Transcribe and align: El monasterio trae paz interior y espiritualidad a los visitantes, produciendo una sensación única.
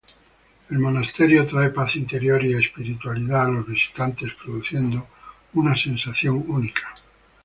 El 0.71 0.79
monasterio 0.79 1.45
trae 1.45 1.69
paz 1.69 1.95
interior 1.95 2.43
y 2.43 2.55
espiritualidad 2.55 3.45
a 3.45 3.49
los 3.49 3.67
visitantes, 3.67 4.33
produciendo 4.33 5.05
una 5.53 5.75
sensación 5.75 6.43
única. 6.47 6.91